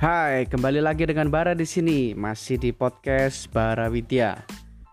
[0.00, 4.32] Hai, kembali lagi dengan Bara di sini, masih di podcast Bara Widya.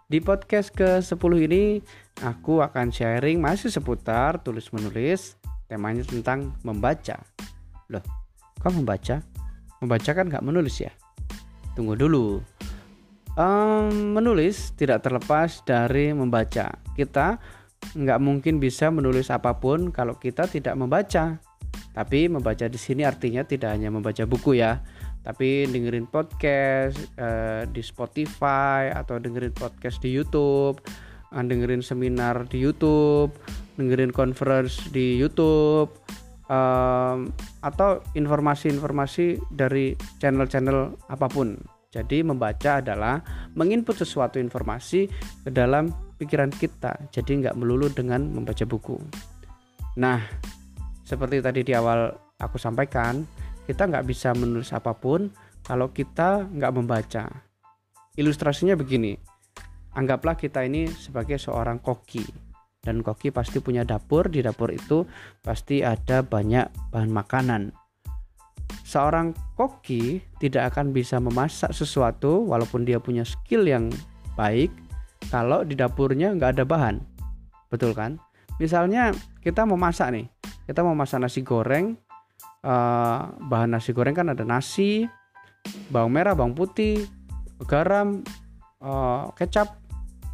[0.03, 1.79] Di podcast ke-10 ini,
[2.27, 5.39] aku akan sharing masih seputar tulis-menulis,
[5.71, 7.23] temanya tentang membaca.
[7.87, 8.03] Loh,
[8.59, 9.23] kok membaca?
[9.79, 10.91] Membaca kan nggak menulis ya?
[11.71, 12.43] Tunggu dulu.
[13.39, 16.83] Um, menulis tidak terlepas dari membaca.
[16.99, 17.39] Kita
[17.95, 21.39] nggak mungkin bisa menulis apa pun kalau kita tidak membaca.
[21.97, 24.77] Tapi membaca di sini artinya tidak hanya membaca buku ya,
[25.25, 30.77] tapi dengerin podcast uh, di Spotify atau dengerin podcast di YouTube,
[31.33, 33.33] uh, dengerin seminar di YouTube,
[33.81, 35.89] dengerin conference di YouTube,
[36.53, 37.33] um,
[37.65, 41.57] atau informasi-informasi dari channel-channel apa pun.
[41.89, 43.25] Jadi membaca adalah
[43.57, 45.09] menginput sesuatu informasi
[45.43, 45.89] ke dalam
[46.21, 46.93] pikiran kita.
[47.09, 49.01] Jadi nggak melulu dengan membaca buku.
[49.97, 50.21] Nah,
[51.07, 53.23] seperti tadi di awal aku sampaikan,
[53.63, 55.31] kita nggak bisa menulis apa pun
[55.63, 57.31] kalau kita nggak membaca.
[58.19, 59.15] Ilustrasinya begini,
[59.95, 62.27] anggaplah kita ini sebagai seorang koki.
[62.83, 65.07] Dan koki pasti punya dapur di dapur itu
[65.39, 67.71] pasti ada banyak bahan makanan.
[68.83, 73.87] Seorang koki tidak akan bisa memasak sesuatu walaupun dia punya skill yang
[74.35, 74.71] baik
[75.31, 76.99] kalau di dapurnya nggak ada bahan.
[77.71, 78.19] Betul kan?
[78.59, 79.11] Misalnya
[79.43, 80.36] kita mau masak nih
[80.67, 81.95] kita mau masak nasi goreng
[82.67, 85.07] uh, bahan nasi goreng kan ada nasi
[85.87, 87.07] bawang merah bawang putih
[87.65, 88.21] garam
[88.83, 89.79] uh, kecap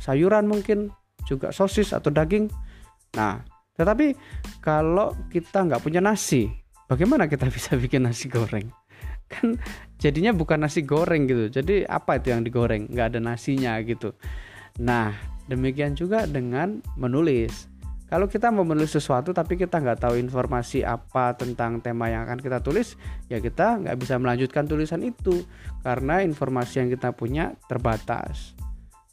[0.01, 0.91] sayuran mungkin
[1.23, 2.51] juga sosis atau daging.
[3.15, 3.39] Nah
[3.73, 4.13] tetapi
[4.59, 6.51] kalau kita nggak punya nasi
[6.91, 8.67] bagaimana kita bisa bikin nasi goreng?
[9.31, 9.57] Kan
[9.97, 11.47] jadinya bukan nasi goreng gitu.
[11.61, 12.91] Jadi apa itu yang digoreng?
[12.91, 14.11] Nggak ada nasinya gitu.
[14.83, 15.15] Nah
[15.47, 17.71] demikian juga dengan menulis
[18.11, 22.39] kalau kita mau menulis sesuatu tapi kita nggak tahu informasi apa tentang tema yang akan
[22.43, 22.99] kita tulis,
[23.31, 25.41] ya kita nggak bisa melanjutkan tulisan itu
[25.81, 28.53] karena informasi yang kita punya terbatas.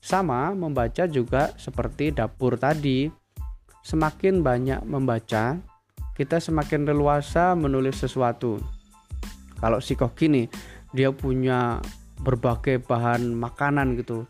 [0.00, 3.08] Sama membaca juga seperti dapur tadi.
[3.80, 5.56] Semakin banyak membaca,
[6.12, 8.60] kita semakin leluasa menulis sesuatu.
[9.56, 10.44] Kalau si kok gini,
[10.92, 11.80] dia punya
[12.20, 14.28] berbagai bahan makanan gitu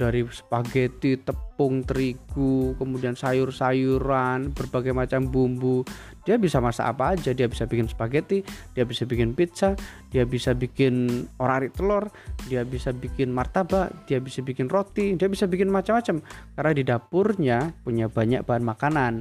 [0.00, 5.84] dari spaghetti, tepung terigu, kemudian sayur-sayuran, berbagai macam bumbu.
[6.24, 8.40] Dia bisa masak apa aja, dia bisa bikin spaghetti,
[8.72, 9.76] dia bisa bikin pizza,
[10.08, 12.08] dia bisa bikin orari telur,
[12.48, 16.24] dia bisa bikin martabak, dia bisa bikin roti, dia bisa bikin macam-macam
[16.56, 19.12] karena di dapurnya punya banyak bahan makanan.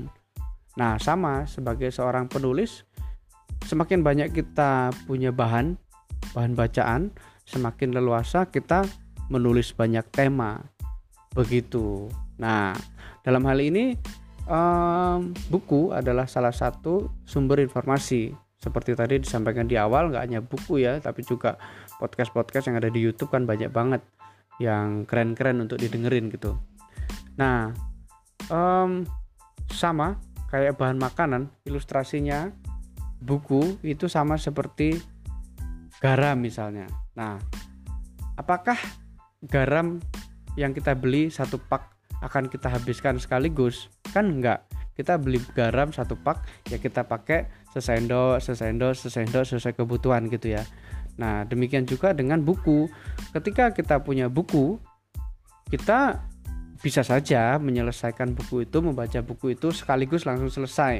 [0.80, 2.88] Nah, sama sebagai seorang penulis,
[3.68, 5.76] semakin banyak kita punya bahan,
[6.32, 7.12] bahan bacaan,
[7.44, 8.88] semakin leluasa kita
[9.30, 10.60] menulis banyak tema.
[11.32, 12.10] Begitu.
[12.42, 12.74] Nah
[13.22, 13.94] dalam hal ini
[14.50, 18.34] um, buku adalah salah satu sumber informasi.
[18.60, 21.56] Seperti tadi disampaikan di awal nggak hanya buku ya tapi juga
[21.96, 24.04] podcast-podcast yang ada di YouTube kan banyak banget
[24.60, 26.60] yang keren-keren untuk didengerin gitu.
[27.40, 27.72] Nah
[28.52, 29.08] um,
[29.72, 30.20] sama
[30.52, 32.52] kayak bahan makanan ilustrasinya
[33.24, 35.00] buku itu sama seperti
[36.04, 36.92] garam misalnya.
[37.16, 37.40] Nah
[38.36, 38.76] apakah
[39.46, 40.04] garam
[40.60, 43.88] yang kita beli satu pak akan kita habiskan sekaligus.
[44.12, 44.68] Kan enggak?
[45.00, 50.64] Kita beli garam satu pak ya kita pakai sesendok sesendok sesendok sesuai kebutuhan gitu ya.
[51.16, 52.92] Nah demikian juga dengan buku.
[53.32, 54.76] Ketika kita punya buku
[55.72, 56.20] kita
[56.80, 61.00] bisa saja menyelesaikan buku itu membaca buku itu sekaligus langsung selesai.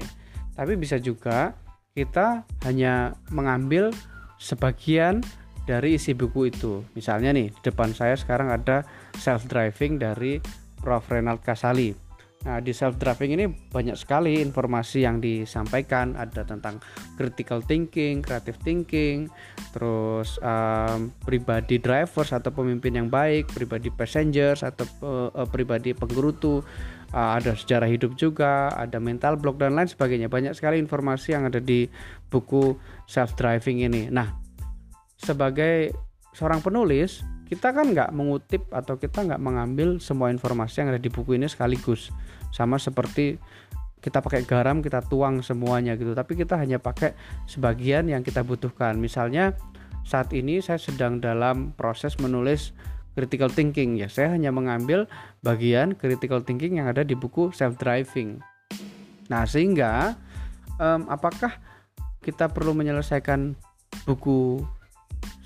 [0.56, 1.56] Tapi bisa juga
[1.96, 3.92] kita hanya mengambil
[4.40, 5.20] sebagian
[5.66, 6.86] dari isi buku itu.
[6.94, 8.86] Misalnya nih, di depan saya sekarang ada
[9.18, 10.40] self driving dari
[10.80, 12.10] Prof Renald Kasali.
[12.40, 16.80] Nah, di self driving ini banyak sekali informasi yang disampaikan, ada tentang
[17.20, 19.28] critical thinking, creative thinking,
[19.76, 26.64] terus um, pribadi drivers atau pemimpin yang baik, pribadi passengers atau uh, pribadi penggerutu,
[27.12, 30.32] uh, ada sejarah hidup juga, ada mental block dan lain sebagainya.
[30.32, 31.92] Banyak sekali informasi yang ada di
[32.32, 34.08] buku self driving ini.
[34.08, 34.49] Nah,
[35.20, 35.94] sebagai
[36.34, 41.10] seorang penulis kita kan nggak mengutip atau kita nggak mengambil semua informasi yang ada di
[41.10, 42.14] buku ini sekaligus.
[42.54, 43.42] Sama seperti
[44.00, 46.14] kita pakai garam kita tuang semuanya gitu.
[46.14, 47.18] Tapi kita hanya pakai
[47.50, 49.02] sebagian yang kita butuhkan.
[49.02, 49.58] Misalnya
[50.06, 52.72] saat ini saya sedang dalam proses menulis
[53.18, 54.08] critical thinking ya.
[54.08, 55.10] Saya hanya mengambil
[55.42, 58.40] bagian critical thinking yang ada di buku self driving
[59.30, 60.18] nah sehingga
[60.82, 61.54] um, apakah
[62.20, 63.54] kita perlu menyelesaikan
[64.04, 64.66] buku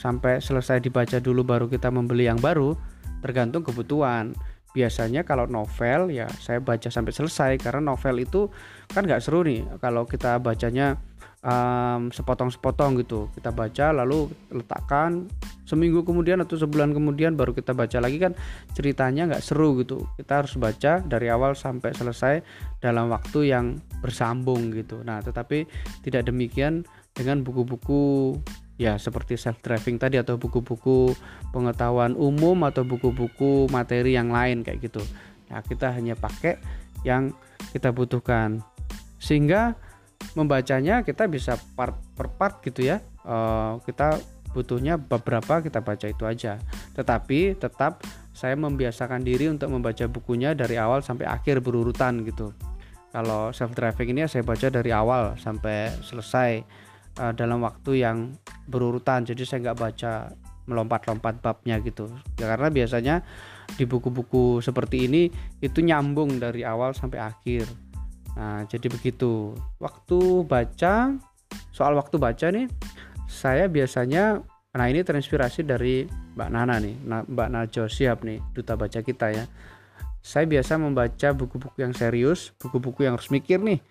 [0.03, 2.75] sampai selesai dibaca dulu baru kita membeli yang baru
[3.23, 4.35] tergantung kebutuhan.
[4.73, 8.51] Biasanya kalau novel ya saya baca sampai selesai karena novel itu
[8.91, 9.63] kan nggak seru nih.
[9.79, 10.99] Kalau kita bacanya
[11.45, 15.27] um, sepotong-sepotong gitu kita baca lalu letakkan
[15.63, 18.33] seminggu kemudian atau sebulan kemudian baru kita baca lagi kan
[18.73, 20.03] ceritanya nggak seru gitu.
[20.19, 22.35] Kita harus baca dari awal sampai selesai
[22.81, 25.05] dalam waktu yang bersambung gitu.
[25.05, 25.63] Nah tetapi
[26.03, 26.83] tidak demikian
[27.13, 28.35] dengan buku-buku
[28.77, 31.13] ya seperti self driving tadi atau buku-buku
[31.53, 35.03] pengetahuan umum atau buku-buku materi yang lain kayak gitu.
[35.53, 36.57] Nah, kita hanya pakai
[37.05, 37.33] yang
[37.69, 38.65] kita butuhkan.
[39.21, 39.77] Sehingga
[40.33, 42.99] membacanya kita bisa part per part gitu ya.
[43.23, 44.19] Uh, kita
[44.51, 46.57] butuhnya beberapa kita baca itu aja.
[46.97, 48.01] Tetapi tetap
[48.33, 52.51] saya membiasakan diri untuk membaca bukunya dari awal sampai akhir berurutan gitu.
[53.13, 56.65] Kalau self driving ini saya baca dari awal sampai selesai
[57.19, 58.33] uh, dalam waktu yang
[58.69, 59.27] berurutan.
[59.27, 60.13] Jadi saya nggak baca
[60.65, 62.07] melompat-lompat babnya gitu.
[62.39, 63.15] Ya karena biasanya
[63.75, 65.27] di buku-buku seperti ini
[65.59, 67.67] itu nyambung dari awal sampai akhir.
[68.39, 69.53] Nah jadi begitu.
[69.79, 71.17] Waktu baca
[71.69, 72.69] soal waktu baca nih
[73.29, 74.41] saya biasanya
[74.73, 79.45] nah ini terinspirasi dari Mbak Nana nih Mbak Najo Siap nih duta baca kita ya.
[80.23, 83.83] Saya biasa membaca buku-buku yang serius buku-buku yang harus mikir nih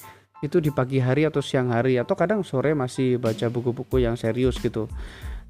[0.42, 4.58] itu di pagi hari atau siang hari atau kadang sore masih baca buku-buku yang serius
[4.58, 4.90] gitu.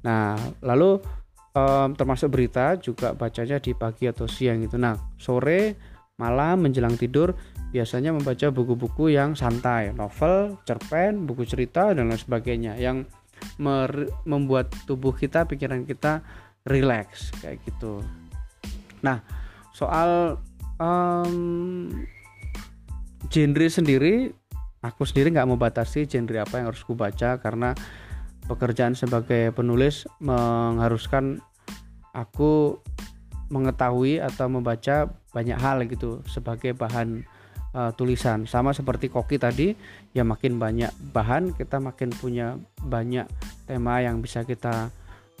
[0.05, 1.01] Nah, lalu
[1.57, 4.77] um, termasuk berita juga bacanya di pagi atau siang gitu.
[4.77, 5.75] Nah, sore
[6.21, 7.33] malam menjelang tidur
[7.73, 13.01] biasanya membaca buku-buku yang santai, novel, cerpen, buku cerita dan lain sebagainya yang
[14.29, 16.21] membuat tubuh kita, pikiran kita
[16.69, 17.99] rileks kayak gitu.
[19.01, 19.19] Nah,
[19.73, 20.37] soal
[20.77, 21.89] um,
[23.27, 24.31] genre sendiri
[24.83, 27.71] aku sendiri nggak membatasi genre apa yang harus ku baca karena
[28.45, 31.39] pekerjaan sebagai penulis mengharuskan
[32.11, 32.83] aku
[33.47, 37.23] mengetahui atau membaca banyak hal gitu sebagai bahan
[37.71, 38.43] uh, tulisan.
[38.43, 39.71] Sama seperti koki tadi
[40.11, 43.25] ya makin banyak bahan kita makin punya banyak
[43.63, 44.91] tema yang bisa kita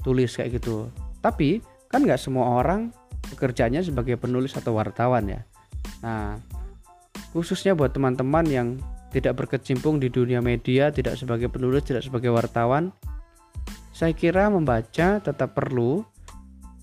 [0.01, 0.87] tulis kayak gitu.
[1.19, 1.59] Tapi
[1.91, 2.95] kan nggak semua orang
[3.35, 5.41] pekerjaannya sebagai penulis atau wartawan ya.
[5.99, 6.39] Nah
[7.35, 8.67] khususnya buat teman-teman yang
[9.13, 12.89] tidak berkecimpung di dunia media, tidak sebagai penulis, tidak sebagai wartawan,
[13.93, 16.01] saya kira membaca tetap perlu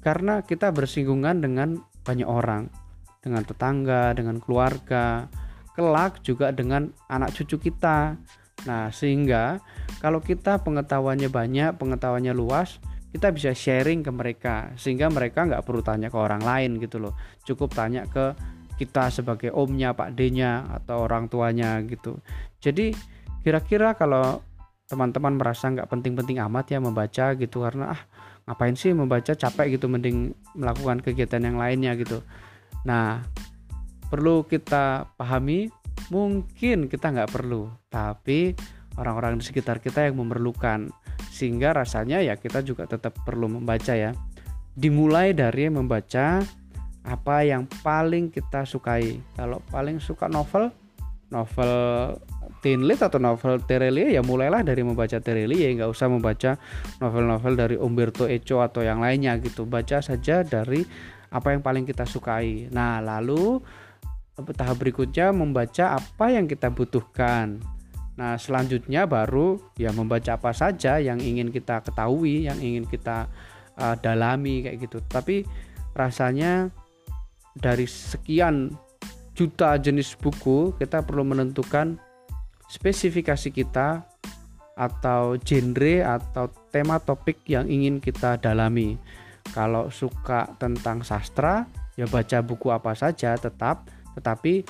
[0.01, 2.71] karena kita bersinggungan dengan banyak orang,
[3.19, 5.27] dengan tetangga, dengan keluarga,
[5.75, 8.15] kelak juga dengan anak cucu kita.
[8.65, 9.59] Nah, sehingga
[9.99, 12.79] kalau kita pengetahuannya banyak, pengetahuannya luas,
[13.11, 17.19] kita bisa sharing ke mereka sehingga mereka nggak perlu tanya ke orang lain gitu loh.
[17.43, 18.33] Cukup tanya ke
[18.81, 22.17] kita sebagai omnya, Pak D-nya atau orang tuanya gitu.
[22.65, 22.97] Jadi
[23.45, 24.41] kira-kira kalau
[24.89, 28.01] teman-teman merasa nggak penting-penting amat ya membaca gitu karena ah
[28.49, 32.25] ngapain sih membaca capek gitu mending melakukan kegiatan yang lainnya gitu.
[32.83, 33.23] Nah
[34.11, 35.71] perlu kita pahami
[36.11, 38.59] mungkin kita nggak perlu tapi
[38.99, 40.91] orang-orang di sekitar kita yang memerlukan
[41.31, 44.11] sehingga rasanya ya kita juga tetap perlu membaca ya
[44.75, 46.43] dimulai dari membaca
[47.05, 49.21] apa yang paling kita sukai.
[49.37, 50.69] Kalau paling suka novel
[51.31, 51.73] novel
[52.61, 55.81] teen atau novel Terelie ya mulailah dari membaca Terelie.
[55.81, 56.61] Nggak usah membaca
[57.01, 59.65] novel-novel dari Umberto Eco atau yang lainnya gitu.
[59.65, 60.85] Baca saja dari
[61.31, 62.69] apa yang paling kita sukai.
[62.69, 63.63] Nah lalu
[64.57, 67.61] tahap berikutnya membaca apa yang kita butuhkan.
[68.21, 73.31] Nah selanjutnya baru ya membaca apa saja yang ingin kita ketahui yang ingin kita
[73.81, 75.01] uh, dalami kayak gitu.
[75.09, 75.49] Tapi
[75.97, 76.69] rasanya
[77.57, 78.75] dari sekian
[79.35, 81.97] juta jenis buku kita perlu menentukan
[82.71, 84.05] spesifikasi kita
[84.79, 88.97] atau genre atau tema topik yang ingin kita dalami.
[89.51, 91.67] Kalau suka tentang sastra,
[91.99, 94.63] ya baca buku apa saja tetap, tetapi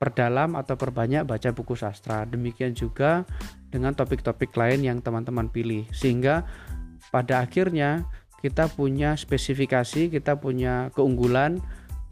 [0.00, 2.26] perdalam atau perbanyak baca buku sastra.
[2.26, 3.22] Demikian juga
[3.70, 5.86] dengan topik-topik lain yang teman-teman pilih.
[5.94, 6.42] Sehingga
[7.14, 8.02] pada akhirnya
[8.42, 11.62] kita punya spesifikasi, kita punya keunggulan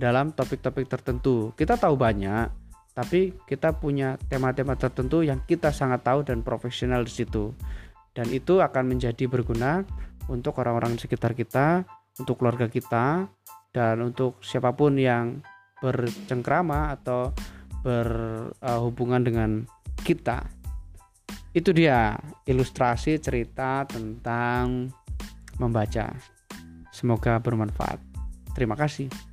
[0.01, 1.53] dalam topik-topik tertentu.
[1.53, 2.49] Kita tahu banyak,
[2.97, 7.53] tapi kita punya tema-tema tertentu yang kita sangat tahu dan profesional di situ.
[8.17, 9.85] Dan itu akan menjadi berguna
[10.33, 11.85] untuk orang-orang di sekitar kita,
[12.17, 13.29] untuk keluarga kita,
[13.71, 15.45] dan untuk siapa pun yang
[15.85, 17.37] bercengkrama atau
[17.85, 19.51] berhubungan dengan
[20.01, 20.49] kita.
[21.53, 22.17] Itu dia
[22.49, 24.91] ilustrasi cerita tentang
[25.61, 26.15] membaca.
[26.91, 28.01] Semoga bermanfaat.
[28.57, 29.30] Terima kasih.